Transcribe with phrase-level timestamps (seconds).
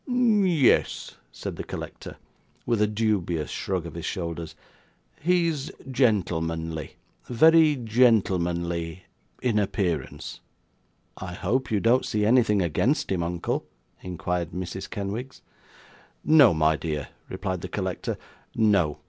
[0.07, 2.15] 'Yes,' said the collector,
[2.65, 4.55] with a dubious shrug of his shoulders,
[5.21, 6.95] 'He is gentlemanly,
[7.29, 9.03] very gentlemanly
[9.43, 10.39] in appearance.'
[11.17, 13.67] 'I hope you don't see anything against him, uncle?'
[14.01, 15.43] inquired Mrs Kenwigs.
[16.23, 18.17] 'No, my dear,' replied the collector,
[18.55, 18.97] 'no.